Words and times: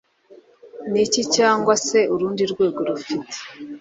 n 0.91 0.93
iki 1.05 1.21
cyangwa 1.35 1.73
se 1.85 1.99
urundi 2.13 2.43
rwego 2.51 2.79
rufite 2.89 3.35